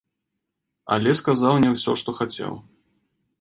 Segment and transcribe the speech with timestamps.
[0.95, 2.53] Але сказаў не ўсё, што хацеў.